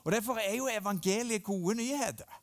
[0.04, 2.39] Og Derfor er jo evangeliet gode nyheter.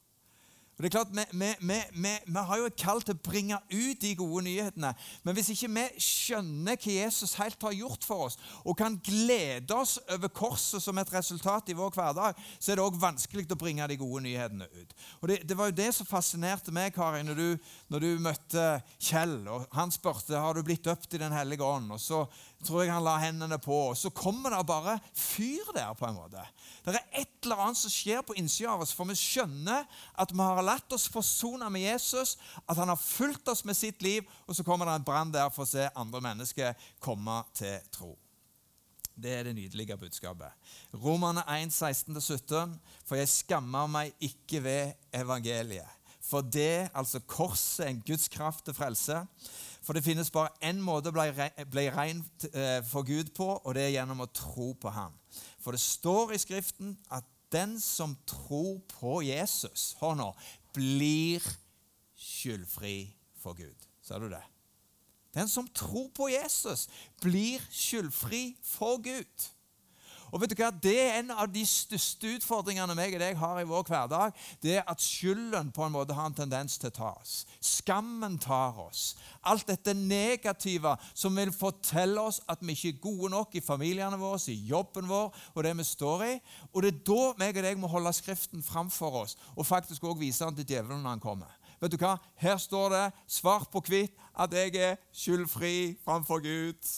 [0.78, 3.58] Og det er klart, vi, vi, vi, vi, har jo et kall til å bringe
[3.72, 4.92] ut de gode nyhetene.
[5.26, 9.74] Men hvis ikke vi skjønner hva Jesus helt har gjort for oss, og kan glede
[9.74, 13.58] oss over korset som et resultat i vår hverdag, så er det òg vanskelig å
[13.58, 14.94] bringe de gode nyhetene ut.
[15.24, 18.68] Og Det, det var jo det som fascinerte meg, Kari, når du, når du møtte
[19.02, 19.40] Kjell.
[19.50, 21.90] og Han spurte har du blitt døpt i Den hellige ånd.
[21.98, 22.22] Og så
[22.66, 25.94] tror jeg han la hendene på, så kommer det bare fyr der.
[25.94, 26.44] på en måte.
[26.86, 29.86] Det er et eller annet som skjer på innsida av oss, for vi skjønner
[30.18, 34.02] at vi har latt oss forsone med Jesus, at han har fulgt oss med sitt
[34.02, 37.78] liv, og så kommer det en brann der for å se andre mennesker komme til
[37.92, 38.16] tro.
[39.18, 40.54] Det er det nydelige budskapet.
[40.94, 42.76] Romerne 1, 16-17.
[43.06, 45.90] For jeg skammer meg ikke ved evangeliet.
[46.22, 49.24] For det, altså korset, en Guds kraft til frelse.
[49.88, 52.20] For det finnes bare én måte å bli rein
[52.52, 55.14] eh, for Gud på, og det er gjennom å tro på ham.
[55.64, 57.24] For det står i Skriften at
[57.56, 60.28] den som tror på Jesus, hør nå,
[60.76, 61.46] blir
[62.20, 62.98] skyldfri
[63.40, 63.88] for Gud.
[64.04, 64.44] Ser du det?
[65.32, 66.90] Den som tror på Jesus,
[67.24, 69.48] blir skyldfri for Gud.
[70.32, 70.70] Og vet du hva?
[70.72, 74.36] Det er en av de største utfordringene meg og deg har i vår hverdag.
[74.64, 77.36] Det er at skylden på en måte har en tendens til å ta oss.
[77.64, 79.16] Skammen tar oss.
[79.48, 84.20] Alt dette negative som vil fortelle oss at vi ikke er gode nok i familiene
[84.20, 86.34] våre, i jobben vår og det vi står i.
[86.74, 90.20] Og det er da meg og deg må holde Skriften framfor oss og faktisk også
[90.20, 91.58] vise den til djevelen når han kommer.
[91.78, 92.16] Vet du hva?
[92.42, 96.90] Her står det svart på hvitt at jeg er skyldfri framfor Gud.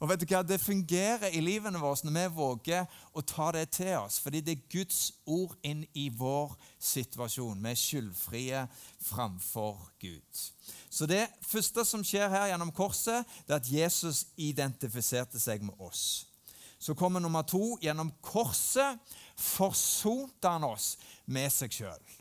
[0.00, 0.42] Og vet du hva?
[0.42, 4.18] Det fungerer i livene våre når vi våger å ta det til oss.
[4.22, 7.62] Fordi det er Guds ord inn i vår situasjon.
[7.62, 8.64] Vi er skyldfrie
[9.04, 10.42] framfor Gud.
[10.90, 15.78] Så det første som skjer her gjennom korset, det er at Jesus identifiserte seg med
[15.78, 16.26] oss.
[16.78, 17.78] Så kommer nummer to.
[17.80, 19.00] Gjennom korset
[19.40, 22.14] forsonte han oss med seg sjøl.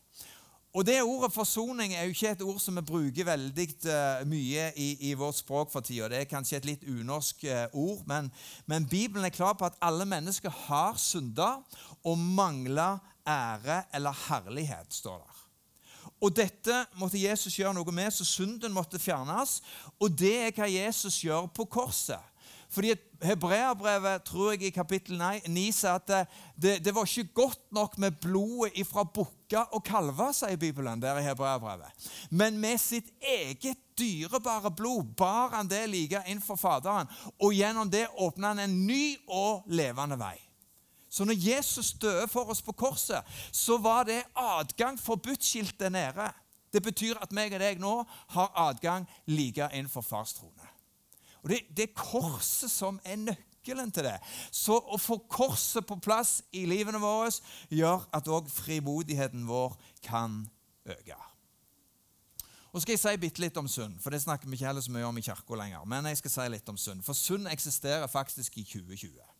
[0.74, 4.72] Og det Ordet forsoning er jo ikke et ord som vi bruker veldig uh, mye
[4.74, 6.08] i, i, vårt språk for tida.
[6.10, 8.32] Det er kanskje et litt unorsk uh, ord, men,
[8.66, 11.60] men, Bibelen er klar på at alle mennesker har synda
[12.02, 15.40] og mangler ære eller herlighet, står der.
[16.24, 19.60] Og Dette måtte Jesus gjøre noe med, så synden måtte fjernes.
[20.02, 22.33] Og det er hva Jesus gjør på korset.
[22.74, 27.98] Fordi Hebreabrevet tror jeg i kapittel 9 sier at det, det, var ikke godt nok
[28.02, 31.02] med blodet ifra bukker og kalver, sier Bibelen.
[31.02, 32.10] der i Hebreabrevet.
[32.32, 37.08] Men med sitt eget dyrebare blod bar han det like inn for Faderen.
[37.40, 40.38] Og gjennom det åpna han en ny og levende vei.
[41.10, 46.32] Så når Jesus døde for oss på korset, så var det adgang forbudt-skiltet nede.
[46.74, 48.00] Det betyr at meg og deg nå
[48.34, 50.63] har adgang like inn for fars trone.
[51.44, 54.16] Og det, det, er korset som er nøkkelen til det.
[54.52, 57.32] Så å få korset på plass i livene våre
[57.74, 59.76] gjør at òg frimodigheten vår
[60.06, 60.42] kan
[60.88, 61.20] øke.
[62.74, 64.92] Og skal jeg si bitte litt om synd, for det snakker vi ikke heller så
[64.96, 65.84] mye om i kirka lenger.
[65.86, 69.33] Men jeg skal si litt om synd, for synd eksisterer faktisk i 2020.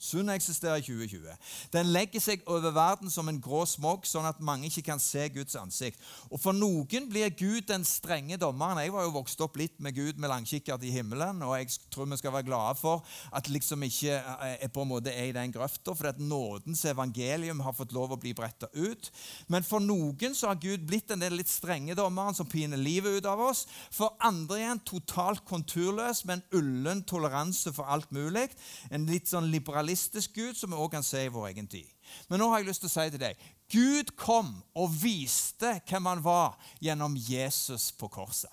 [0.00, 1.34] Synd eksisterer i 2020.
[1.74, 5.26] Den legger seg over verden som en grå smog, sånn at mange ikke kan se
[5.34, 6.00] Guds ansikt.
[6.32, 8.80] Og For noen blir Gud den strenge dommeren.
[8.80, 12.08] Jeg var jo vokst opp litt med Gud med langkikkert i himmelen, og jeg tror
[12.08, 13.04] vi skal være glade for
[13.36, 16.86] at liksom ikke er eh, på en måte er i den grøfta, for at nådens
[16.88, 19.12] evangelium har fått lov å bli bretta ut.
[19.52, 23.28] Men for noen så har Gud blitt den litt strenge dommeren som piner livet ut
[23.28, 23.66] av oss.
[23.92, 28.48] For andre igjen totalt konturløs, med en ullen toleranse for alt mulig.
[28.88, 31.86] En litt sånn liberalistisk realistisk Gud som vi også kan se i vår egen tid.
[32.28, 33.36] Men nå har jeg lyst til å si til deg
[33.70, 38.50] Gud kom og viste hvem han var gjennom Jesus på korset.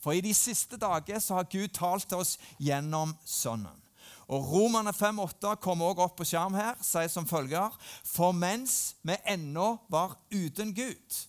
[0.00, 3.82] For i de siste dager så har Gud talt til oss gjennom Sønnen.
[4.28, 7.70] Og Romerne 5,8 kommer også opp på skjerm her, sier som følger
[8.04, 11.20] For mens vi ennå var uten Gud,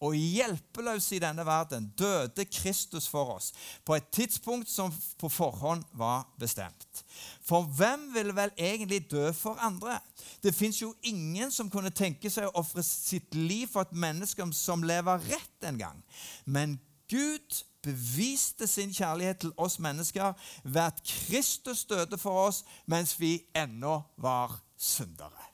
[0.00, 3.52] og hjelpeløs i denne verden døde Kristus for oss
[3.86, 7.04] på et tidspunkt som på forhånd var bestemt.
[7.42, 9.98] For hvem ville vel egentlig dø for andre?
[10.42, 14.44] Det fins jo ingen som kunne tenke seg å ofre sitt liv for et menneske
[14.52, 16.02] som lever rett en gang.
[16.44, 16.78] Men
[17.10, 20.32] Gud beviste sin kjærlighet til oss mennesker
[20.64, 25.53] ved at Kristus døde for oss mens vi ennå var syndere.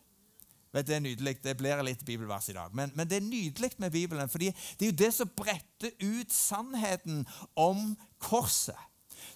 [0.73, 1.35] Vet, det er nydelig.
[1.43, 2.75] Det blir litt bibelvers i dag.
[2.77, 6.33] Men, men, det er nydelig med Bibelen, fordi det er jo det som bretter ut
[6.33, 7.25] sannheten
[7.59, 7.91] om
[8.23, 8.79] korset.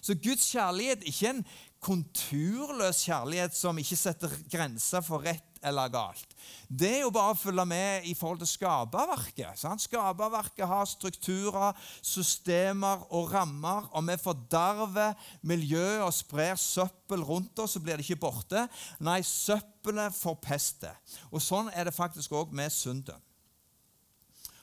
[0.01, 1.43] Så Guds kjærlighet ikke en
[1.85, 6.33] konturløs kjærlighet som ikke setter grenser for rett eller galt.
[6.69, 9.63] Det er jo bare å følge med i forhold til skaperverket.
[9.81, 13.89] Skaperverket har strukturer, systemer og rammer.
[13.97, 18.67] Om vi forderver miljøet og sprer søppel rundt oss, så blir det ikke borte.
[19.05, 20.93] Nei, søppelet forpester.
[21.31, 23.24] Og sånn er det faktisk òg med synden.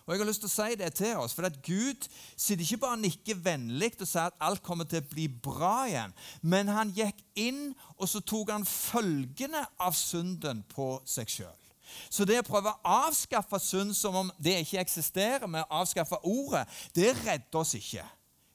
[0.07, 2.81] Og jeg har lyst til å si det til oss, for at Gud sitter ikke
[2.83, 6.71] bare og nikker vennlig og sier at alt kommer til å bli bra igjen, men
[6.73, 11.59] han gikk inn, og så tok han følgene av synden på seg sjøl.
[12.11, 16.19] Så det å prøve å avskaffe synd som om det ikke eksisterer, med å avskaffe
[16.25, 16.65] ordet,
[16.97, 18.05] det redder oss ikke.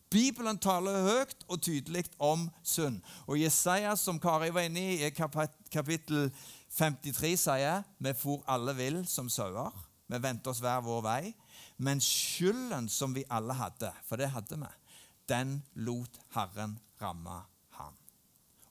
[0.09, 3.01] Bibelen taler høyt og tydelig om synd.
[3.27, 6.29] Og Jesaja, som Kari var inne i, kapittel
[6.77, 9.86] 53, sier vi for alle vill som sauer.
[10.07, 11.21] Vi vendte oss hver vår vei.
[11.77, 14.71] Men skylden som vi alle hadde, for det hadde vi,
[15.29, 17.43] den lot Herren ramme
[17.77, 17.93] ham.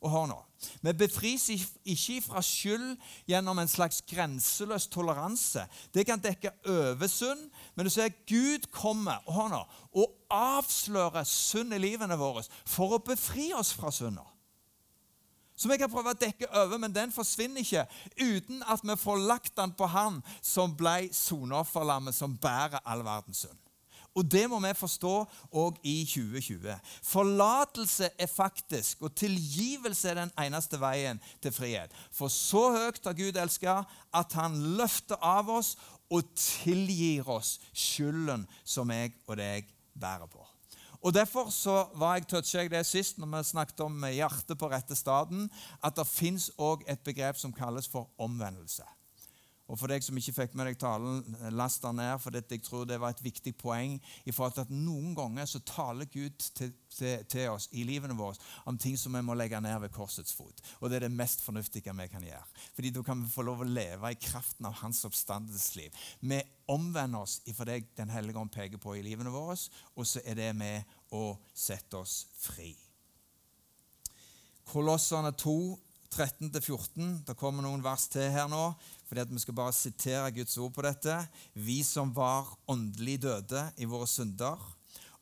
[0.01, 0.43] Og hør nå,
[0.83, 1.49] Vi befris
[1.85, 2.97] ikke fra skyld
[3.29, 5.67] gjennom en slags grenseløs toleranse.
[5.95, 9.61] Det kan dekke over synd, men du ser Gud kommer og hør nå,
[9.93, 14.25] og avslører synd i livene våre for å befri oss fra synda
[15.57, 17.87] som jeg kan prøve å dekke over, men den forsvinner ikke
[18.21, 23.47] uten at vi får lagt den på Han som ble soneofferlammet som bærer all verdens
[23.47, 23.63] synd.
[24.17, 25.13] Og det må vi forstå
[25.61, 26.73] òg i 2020.
[27.05, 31.93] Forlatelse er faktisk, og tilgivelse er den eneste veien til frihet.
[32.17, 33.83] For så høyt har Gud elska
[34.17, 35.75] at han løfter av oss
[36.09, 40.46] og tilgir oss skylden som jeg og deg bærer på.
[41.07, 44.71] Og Derfor så var jeg toucha jeg det sist når vi snakket om hjertet på
[44.73, 45.47] rette staden,
[45.79, 48.83] at det fins òg et begrep som kalles for omvendelse.
[49.67, 51.25] Og For deg som ikke fikk med deg talen,
[51.59, 53.99] last den ned, for jeg tror det var et viktig poeng.
[54.25, 58.15] i forhold til at Noen ganger så taler Gud til, til, til, oss i livene
[58.15, 60.63] våre om ting som vi må legge ned ved korsets fot.
[60.81, 62.45] Og Det er det mest fornuftige vi kan gjøre.
[62.75, 65.91] Fordi Da kan vi få lov å leve i kraften av hans oppstandelsesliv.
[66.21, 69.57] Vi omvender oss ifra det Den hellige ånd peker på i livene våre,
[69.97, 70.83] og så er det med
[71.15, 72.73] å sette oss fri.
[74.67, 75.57] Kolossene 2,
[76.17, 77.27] 13-14.
[77.27, 78.71] Det kommer noen vers til her nå
[79.07, 81.15] fordi at vi skal bare sitere Guds ord på dette.
[81.55, 84.59] Vi som var åndelig døde i våre synder,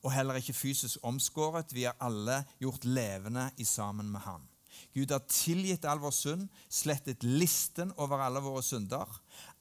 [0.01, 4.43] og heller ikke fysisk omskåret, vi er alle gjort levende i sammen med Han.
[4.95, 9.11] Gud har tilgitt all vår synd, slettet listen over alle våre synder.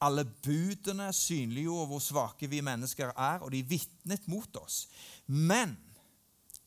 [0.04, 4.86] Alle budene synliggjorde hvor svake vi mennesker er, og de vitnet mot oss.
[5.28, 5.76] Men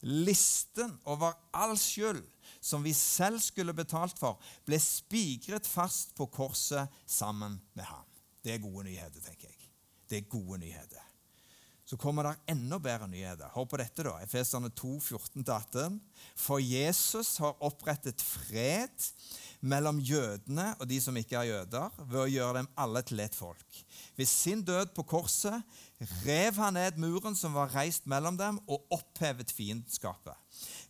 [0.02, 2.24] listen over all skyld
[2.60, 8.06] som vi selv skulle betalt for, ble spikret fast på korset sammen med ham.
[8.42, 9.70] Det er gode nyheter, tenker jeg.
[10.06, 11.02] Det er gode nyheter.
[11.86, 13.50] Så kommer det enda bedre nyheter.
[13.54, 14.16] Hør på dette, da.
[14.24, 16.00] Efeserne 2, 14-18.
[16.34, 19.06] For Jesus har opprettet fred
[19.62, 23.38] mellom jødene og de som ikke er jøder, ved å gjøre dem alle til ett
[23.38, 23.78] folk.
[24.18, 25.62] Ved sin død på korset
[26.24, 30.36] rev han ned muren som var reist mellom dem, og opphevet fiendskapet.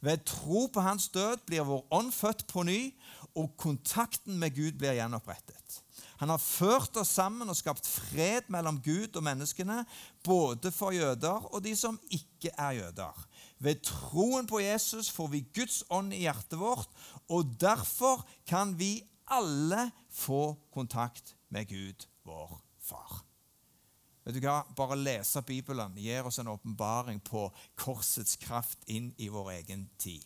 [0.01, 2.81] Ved tro på hans død blir vår ånd født på ny,
[3.37, 5.83] og kontakten med Gud blir gjenopprettet.
[6.16, 9.83] Han har ført oss sammen og skapt fred mellom Gud og menneskene,
[10.25, 13.27] både for jøder og de som ikke er jøder.
[13.61, 16.88] Ved troen på Jesus får vi Guds ånd i hjertet vårt,
[17.29, 23.25] og derfor kan vi alle få kontakt med Gud, vår far.
[24.26, 24.64] Vet du hva?
[24.74, 27.46] Bare lese Bibelen gir oss en åpenbaring på
[27.78, 30.24] korsets kraft inn i vår egen tid.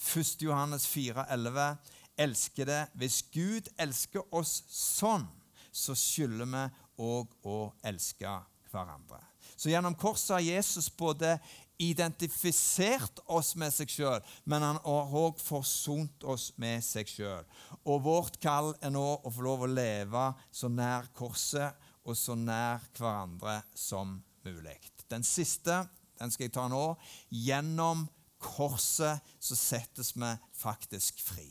[0.00, 0.42] 1.
[0.42, 1.76] Johannes 4, 4,11.:
[2.18, 5.28] Elskede, hvis Gud elsker oss sånn,
[5.70, 6.64] så skylder vi
[7.06, 8.32] òg å elske
[8.72, 9.22] hverandre.
[9.54, 11.36] Så gjennom korset har Jesus både
[11.80, 17.46] identifisert oss med seg sjøl, men han har òg forsont oss med seg sjøl.
[17.86, 22.36] Og vårt kall er nå å få lov å leve så nær korset og så
[22.38, 24.78] nær hverandre som mulig.
[25.10, 25.82] Den siste
[26.20, 26.84] den skal jeg ta nå.
[27.32, 28.04] Gjennom
[28.40, 31.48] korset så settes vi faktisk fri.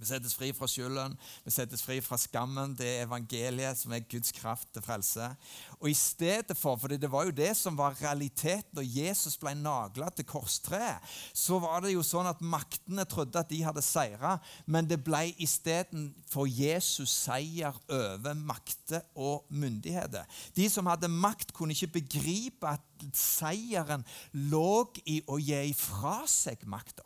[0.00, 1.12] Vi settes fri fra skylden,
[1.44, 2.72] vi settes fri fra skammen.
[2.78, 5.26] Det er evangeliet som er Guds kraft til frelse.
[5.76, 9.52] Og i stedet for, for det var jo det som var realiteten da Jesus ble
[9.60, 11.04] nagla til korstreet,
[11.36, 15.34] så var det jo sånn at maktene trodde at de hadde seira, men det ble
[15.36, 20.24] istedenfor Jesus seier over makter og myndigheter.
[20.56, 24.04] De som hadde makt, kunne ikke begripe at seieren
[24.48, 27.04] lå i å gi ifra seg makta.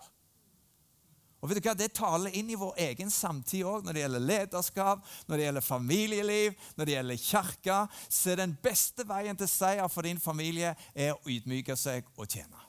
[1.45, 1.75] Og vet du hva?
[1.77, 5.67] Det taler inn i vår egen samtid òg, når det gjelder lederskap, når det gjelder
[5.67, 7.77] familieliv, når det gjelder kirke.
[8.09, 12.65] Så den beste veien til seier for din familie er å ydmyke seg og tjene.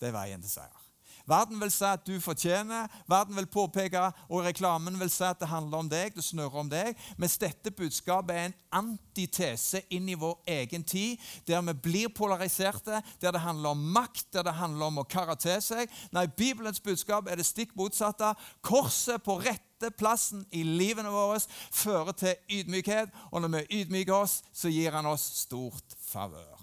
[0.00, 0.89] Det er veien til seier.
[1.30, 5.50] Verden vil si at du fortjener, verden vil påpeke, og reklamen vil si at det
[5.50, 6.98] handler om deg, det snurrer om deg.
[7.20, 13.02] Mens dette budskapet er en antitese inn i vår egen tid, der vi blir polariserte,
[13.22, 15.90] der det handler om makt, der det handler om å karre til seg.
[16.16, 18.32] Nei, Bibelens budskap er det stikk motsatte.
[18.66, 21.38] Korset på rette plassen i livene våre
[21.70, 26.58] fører til ydmykhet, og når vi ydmyker oss, så gir han oss stort favør.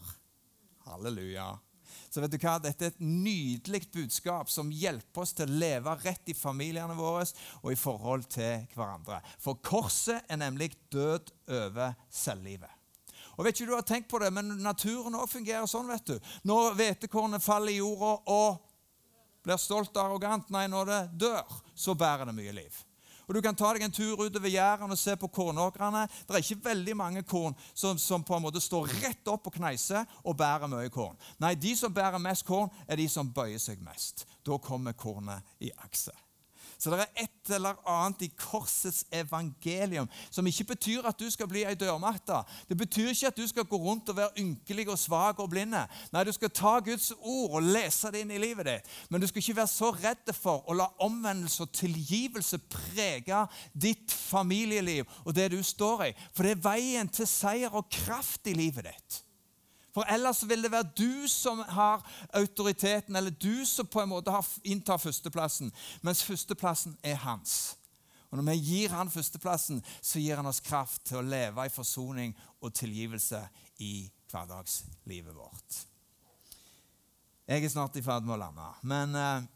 [0.88, 1.56] Halleluja.
[2.18, 2.56] Så vet du hva?
[2.58, 7.28] Dette er et nydelig budskap som hjelper oss til å leve rett i familiene våre
[7.60, 9.20] og i forhold til hverandre.
[9.38, 12.74] For korset er nemlig død over selvlivet.
[13.36, 15.94] Og vet ikke du har tenkt på det, men Naturen også fungerer sånn.
[15.94, 16.18] vet du.
[16.50, 18.66] Når hvetekornet faller i jorda og
[19.46, 22.82] blir stolt og arrogant, nei, når det dør, så bærer det mye liv.
[23.28, 26.06] Og Du kan ta deg en tur utover Jæren og se på kornåkrene.
[26.28, 29.58] Det er ikke veldig mange korn som, som, på en måte står rett opp på
[29.60, 31.18] kneiser og bærer mye korn.
[31.44, 34.24] Nei, de som bærer mest korn, er de som bøyer seg mest.
[34.48, 36.16] Da kommer kornet i akse.
[36.78, 41.50] Så det er et eller annet i korsets evangelium som ikke betyr at du skal
[41.50, 42.44] bli ei dørmatte.
[42.70, 45.84] Det betyr ikke at du skal gå rundt og være ynkelig og svak og blinde.
[46.14, 48.96] Nei, du skal ta Guds ord og lese det inn i livet ditt.
[49.10, 54.14] Men du skal ikke være så redd for å la omvendelse og tilgivelse prege ditt
[54.14, 56.12] familieliv og det du står i.
[56.36, 59.24] For det er veien til seier og kraft i livet ditt.
[59.98, 62.04] For ellers vil det være du som har
[62.38, 64.30] autoriteten, eller du som på en måte
[64.62, 65.72] inntar førsteplassen,
[66.06, 67.74] mens førsteplassen er hans.
[68.30, 71.74] Og Når vi gir han førsteplassen, så gir han oss kraft til å leve i
[71.74, 73.42] forsoning og tilgivelse
[73.82, 75.82] i hverdagslivet vårt.
[77.48, 78.70] Jeg er snart i ferd med å lande.
[78.86, 79.48] Men eh,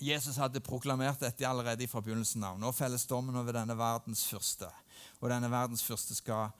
[0.00, 2.56] Jesus hadde proklamert dette allerede fra begynnelsen av.
[2.56, 4.72] Nå felles dommen over denne verdens første.
[5.20, 6.54] Og denne verdens første skal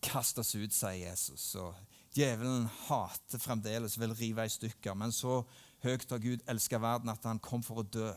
[0.00, 1.50] kastes ut, sier Jesus.
[1.60, 1.74] Og
[2.14, 4.94] Djevelen hater fremdeles, vil rive i stykker.
[4.98, 5.40] Men så
[5.84, 8.12] høyt har Gud elska verden at han kom for å dø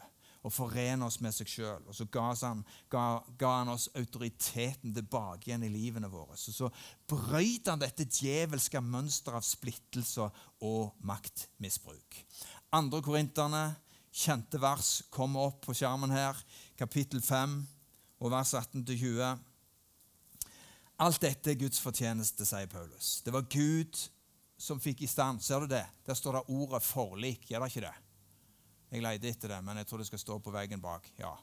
[0.46, 1.88] og forene oss med seg sjøl.
[1.90, 3.04] Og så ga han, ga,
[3.40, 6.38] ga han, oss autoriteten tilbake igjen i livene våre.
[6.40, 6.70] Så, så
[7.10, 10.30] brøyt han dette djevelske mønsteret av splittelse
[10.68, 12.22] og maktmisbruk.
[12.78, 13.66] Andre korinterne,
[14.18, 16.38] kjente vers, kommer opp på skjermen her.
[16.80, 17.60] Kapittel 5
[18.24, 19.47] og vers 18-20.
[20.98, 23.20] Alt dette er Guds fortjeneste, sier Paulus.
[23.22, 24.00] Det var Gud
[24.58, 25.44] som fikk i stand.
[25.46, 25.86] Ser du det?
[26.06, 27.46] Der står det ordet 'forlik'.
[27.50, 27.96] Gjør det ikke det?
[28.92, 31.12] Jeg leide etter det, men jeg tror det skal stå på veggen bak.
[31.20, 31.36] Ja.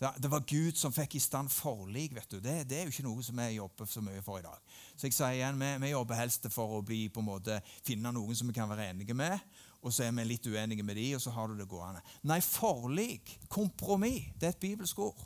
[0.00, 2.14] Det, var Gud som fikk i stand forlik.
[2.14, 2.40] vet du.
[2.40, 4.60] Det, det, er jo ikke noe som vi jobber så mye for i dag.
[4.96, 8.12] Så jeg sier igjen, vi, vi jobber helst for å bli, på en måte, finne
[8.12, 9.36] noen som vi kan være enige med,
[9.80, 12.00] og så er vi litt uenige med de, og så har du det gående.
[12.28, 15.20] Nei, forlik, kompromiss, det er et bibelsk ord.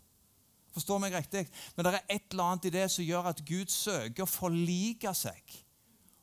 [0.75, 1.47] Forstår meg riktig?
[1.77, 5.13] Men det er et eller annet i det som gjør at Gud søker å forlike
[5.17, 5.61] seg.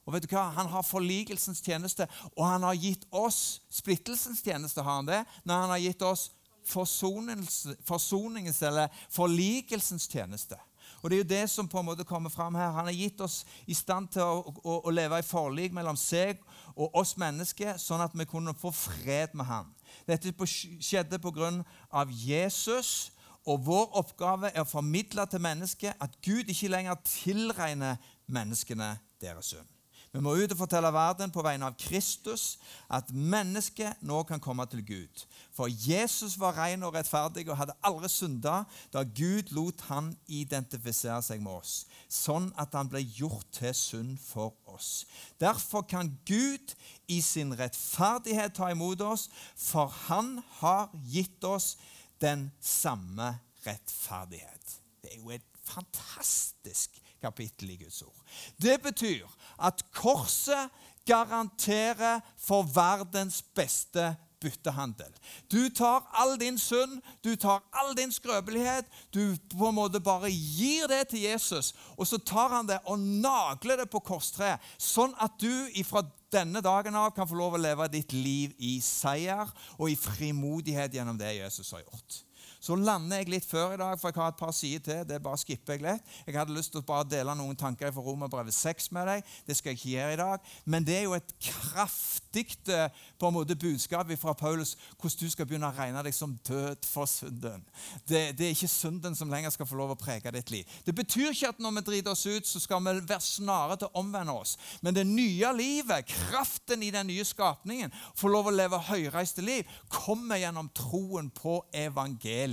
[0.06, 0.50] Og vet du hva?
[0.58, 4.82] Han har forlikelsens tjeneste, og han har gitt oss splittelsens tjeneste.
[4.82, 5.22] har han det?
[5.46, 6.32] Når han har gitt oss
[6.68, 10.58] forsoningens eller forlikelsens tjeneste.
[11.02, 12.72] Og Det er jo det som på en måte kommer fram her.
[12.72, 16.42] Han har gitt oss i stand til å, å, å leve i forlik mellom seg
[16.76, 19.72] og oss mennesker, sånn at vi kunne få fred med han.
[20.08, 23.12] Dette skjedde på grunn av Jesus
[23.45, 28.01] og vår oppgave er å formidle til mennesket at Gud ikke lenger tilregner
[28.32, 29.69] menneskene deres synd.
[30.12, 32.58] Vi må ut og fortelle verden på vegne av Kristus
[32.91, 35.21] at mennesket nå kan komme til Gud.
[35.56, 38.58] For Jesus var ren og rettferdig og hadde aldri synda
[38.91, 44.19] da Gud lot han identifisere seg med oss, sånn at han ble gjort til synd
[44.19, 45.06] for oss.
[45.39, 46.76] Derfor kan Gud
[47.07, 51.78] i sin rettferdighet ta imot oss, for han har gitt oss
[52.22, 54.82] den samme rettferdighet.
[55.01, 58.22] Det er jo et fantastisk kapittel i Guds ord.
[58.61, 59.28] Det betyr
[59.61, 60.69] at korset
[61.05, 65.12] garanterer for verdens beste byttehandel.
[65.52, 70.32] Du tar all din synd, du tar all din skrøpelighet, du på en måte bare
[70.32, 75.14] gir det til Jesus, og så tar han det og nagler det på korstreet, sånn
[75.22, 79.50] at du ifra denne dagen av kan få lov å leve ditt liv i seier
[79.78, 82.22] og i frimodighet gjennom det Jesus har gjort.
[82.62, 84.99] Så lander jeg litt før i dag, for jeg har et par sider til.
[85.09, 86.12] Det bare skipper jeg litt.
[86.28, 89.32] Jeg hadde lyst til å bare dele noen tanker fra Romerbrevet 6 med deg.
[89.47, 90.51] Det skal jeg ikke gjøre i dag.
[90.70, 95.34] Men det er jo et kraftig eh, på en måte budskap fra Paulus hvordan du
[95.34, 97.66] skal begynne å regne deg som død for synden.
[98.05, 100.78] Det, det, er ikke synden som lenger skal få lov å prege ditt liv.
[100.86, 103.89] Det betyr ikke at når vi driter oss ut, så skal vi være snare til
[103.89, 104.53] å omvende oss.
[104.86, 109.66] Men det nye livet, kraften i den nye skapningen, få lov å leve høyreiste liv,
[109.89, 112.51] kommer gjennom troen på evangeliet.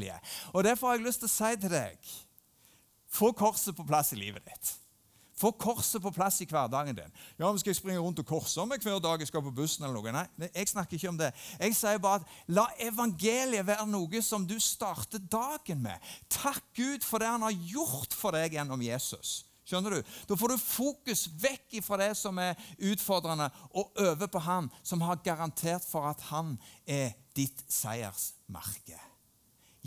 [0.54, 2.12] Og Derfor har jeg lyst til å si til deg
[3.08, 4.74] få korset på plass i livet ditt.
[5.38, 7.12] Få korset på plass i hverdagen din.
[7.38, 9.84] Ja, men Skal jeg springe rundt og korse meg hver dag jeg skal på bussen?
[9.86, 10.12] eller noe?
[10.12, 11.30] Nei, jeg snakker ikke om det.
[11.60, 16.10] Jeg sier bare at la evangeliet være noe som du starter dagen med.
[16.28, 19.44] Takk Gud for det han har gjort for deg gjennom Jesus.
[19.68, 20.14] Skjønner du?
[20.26, 22.58] Da får du fokus vekk fra det som er
[22.90, 26.56] utfordrende, og over på han som har garantert for at han
[26.88, 28.98] er ditt seiersmerke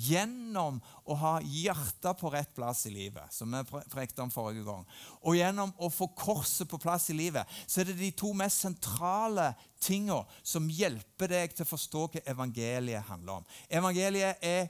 [0.02, 4.86] gjennom å ha hjertet på rett plass i livet, som vi prekte om forrige gang,
[5.22, 8.64] og gjennom å få korset på plass i livet, så er det de to mest
[8.66, 13.49] sentrale tingene som hjelper deg til å forstå hva evangeliet handler om.
[13.70, 14.70] Evangeliet er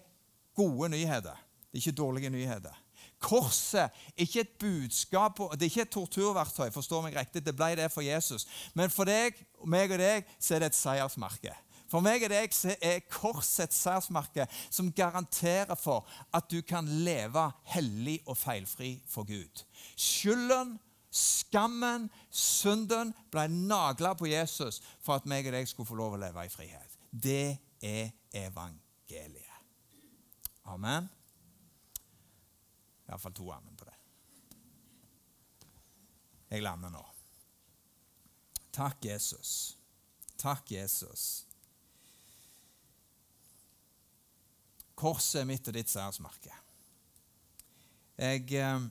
[0.57, 1.37] gode nyheter.
[1.71, 2.77] Det er ikke dårlige nyheter.
[3.21, 6.71] Korset er ikke et budskap, det er ikke et torturverktøy.
[6.73, 8.47] forstår meg riktig, Det ble det for Jesus.
[8.73, 11.53] Men for deg, meg og deg så er det et seiersmerke.
[11.91, 18.21] For meg er det er korsets særsmerke, som garanterer for at du kan leve hellig
[18.25, 19.65] og feilfri for Gud.
[19.99, 20.77] Skylden,
[21.11, 26.21] skammen, synden ble nagla på Jesus for at meg og deg skulle få lov å
[26.23, 26.95] leve i frihet.
[27.11, 29.47] Det er evangeliet.
[30.71, 31.09] Amen.
[33.09, 33.97] Iallfall to amen på det.
[36.51, 37.03] Jeg lander nå.
[38.71, 39.75] Takk, Jesus.
[40.39, 41.50] Takk, Jesus.
[45.01, 46.53] Korset er mitt og ditt seiersmerke.
[48.21, 48.83] Jeg eh,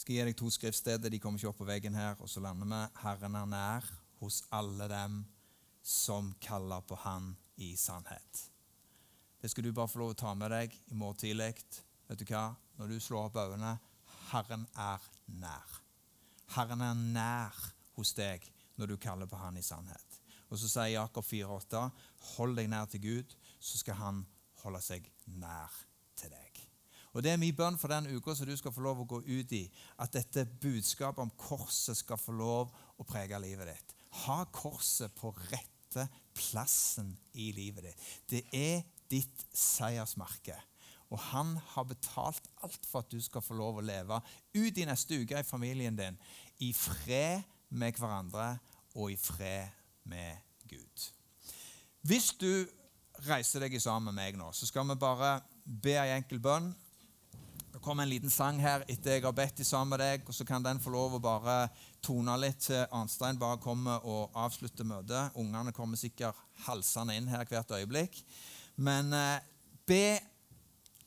[0.00, 1.12] skal gi deg to skriftsteder.
[1.12, 2.18] De kommer ikke opp på veggen her.
[2.18, 2.80] Og så lander vi.
[3.04, 3.86] Herren er nær
[4.18, 5.20] hos alle dem
[5.86, 8.46] som kaller på Han i sannhet.
[9.40, 11.54] Det skal du bare få lov å ta med deg i morgen tidlig.
[12.10, 12.50] Vet du hva?
[12.80, 13.76] Når du slår opp øynene
[14.30, 15.06] Herren er
[15.38, 15.78] nær.
[16.56, 17.62] Herren er nær
[17.94, 18.44] hos deg
[18.80, 20.09] når du kaller på Han i sannhet.
[20.50, 21.84] Og så sier Jakob 4,8.:
[22.34, 24.24] Hold deg nær til Gud, så skal Han
[24.64, 25.06] holde seg
[25.40, 25.72] nær
[26.18, 26.66] til deg.
[27.12, 29.18] Og Det er min bønn for den uka som du skal få lov å gå
[29.26, 29.64] ut i,
[29.98, 33.94] at dette budskapet om korset skal få lov å prege livet ditt.
[34.26, 38.04] Ha korset på rette plassen i livet ditt.
[38.30, 40.54] Det er ditt seiersmerke.
[41.10, 44.20] Og han har betalt alt for at du skal få lov å leve
[44.54, 46.18] ut i neste uke i familien din
[46.62, 47.42] i fred
[47.74, 48.52] med hverandre
[48.94, 50.36] og i fred med
[50.70, 51.08] Gud.
[52.06, 52.66] Hvis du
[53.26, 56.70] reiser deg sammen med meg nå, så skal vi bare be ei enkel bønn.
[57.70, 60.44] Det kommer en liten sang her etter jeg har bedt sammen med deg, og så
[60.48, 61.58] kan den få lov å bare
[62.02, 65.36] tone litt til Arnstein bare kommer og avslutter møtet.
[65.38, 68.18] Ungene kommer sikkert halsende inn her hvert øyeblikk.
[68.80, 69.38] Men eh,
[69.86, 70.18] be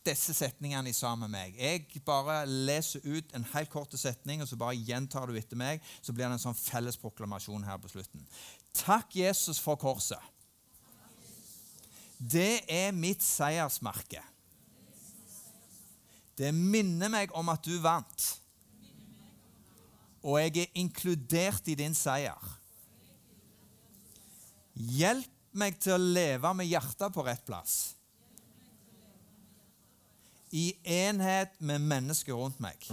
[0.04, 1.60] disse setningene sammen med meg.
[1.60, 5.84] Jeg bare leser ut en helt kort setning, og så bare gjentar du etter meg.
[6.02, 8.26] Så blir det en sånn felles proklamasjon her på slutten.
[8.74, 10.22] Takk, Jesus, for korset.
[12.18, 14.22] Det er mitt seiersmerke.
[16.34, 18.30] Det minner meg om at du vant.
[20.24, 22.40] Og jeg er inkludert i din seier.
[24.74, 27.76] Hjelp meg til å leve med hjertet på rett plass.
[30.54, 32.88] I enhet med mennesker rundt meg.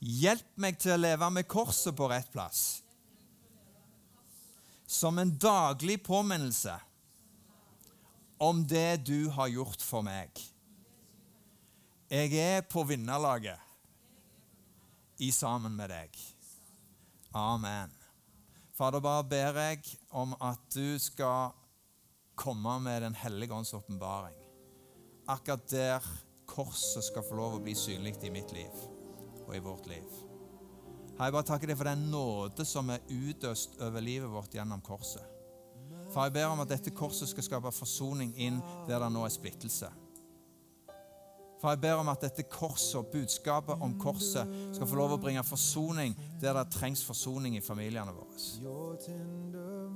[0.00, 2.82] Hjelp meg til å leve med korset på rett plass
[4.92, 6.80] som en daglig påminnelse
[8.38, 10.28] om det du har gjort for meg.
[12.12, 13.56] Jeg er på vinnerlaget
[15.24, 16.18] i sammen med deg.
[17.32, 17.94] Amen.
[18.76, 19.80] Fader, bare ber jeg
[20.10, 21.56] om at du skal
[22.36, 24.36] komme med Den hellige ånds åpenbaring.
[25.26, 26.12] Akkurat der
[26.46, 28.84] korset skal få lov å bli synlig i mitt liv
[29.46, 30.21] og i vårt liv.
[31.18, 34.80] Har jeg bare takker deg for den nåde som er utøst over livet vårt gjennom
[34.84, 35.24] korset.
[36.12, 39.32] For jeg ber om at dette korset skal skape forsoning inn der det nå er
[39.32, 39.90] splittelse.
[41.62, 45.18] For jeg ber om at dette korset og budskapet om korset skal få lov å
[45.22, 48.34] bringe forsoning der det trengs forsoning i familiene våre.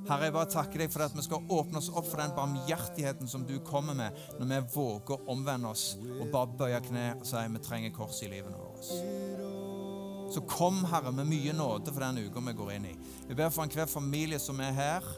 [0.06, 3.26] Herre, jeg bare takker deg for at vi skal åpne oss opp for den barmhjertigheten
[3.26, 5.88] som du kommer med når vi våger å omvende oss
[6.20, 9.36] og bare bøye kne og si vi trenger korset i livet våre.
[10.33, 12.97] Så kom, Herre, med mye nåde for den uka vi går inn i.
[13.29, 15.14] Vi ber for enhver familie som er her,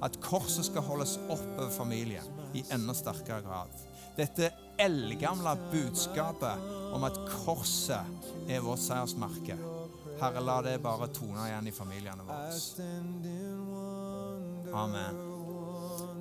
[0.00, 2.24] At korset skal holdes oppe over familien
[2.56, 3.72] i enda sterkere grad.
[4.16, 4.48] Dette
[4.80, 9.58] eldgamle budskapet om at korset er vårt seiersmerke.
[10.20, 12.48] Herre, la det bare tone igjen i familiene våre.
[14.76, 15.20] Amen.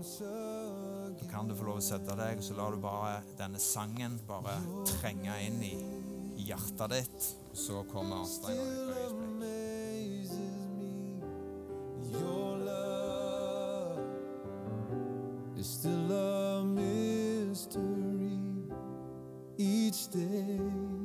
[0.04, 4.20] Så kan du få lov å sette deg, og så lar du bare denne sangen
[4.28, 5.76] bare trenge inn i
[6.50, 7.30] hjertet ditt.
[7.52, 9.20] Og så kommer Arnstein og et øyeblikk.
[9.24, 10.40] amazes
[10.80, 11.22] me.
[12.20, 14.00] Your love
[15.60, 18.40] is still a mystery
[19.58, 20.99] each day.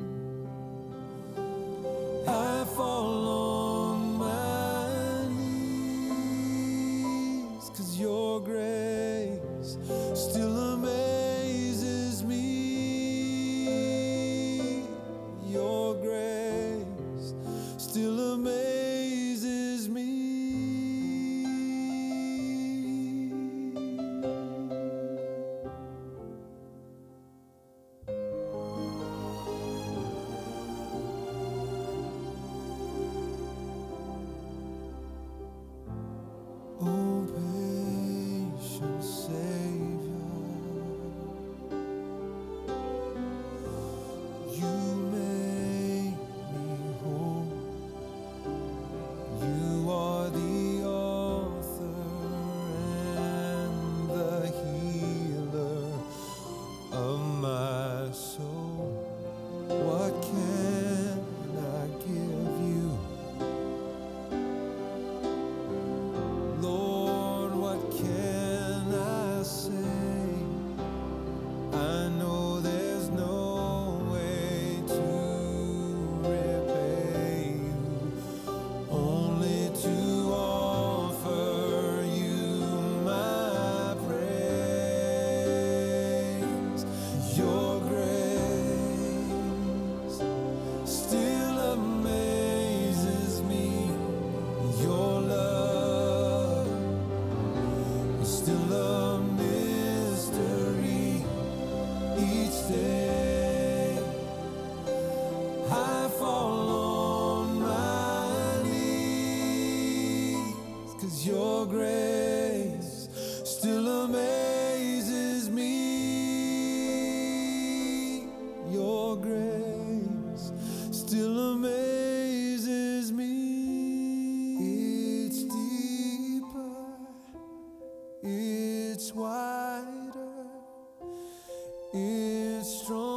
[131.94, 133.13] is strong.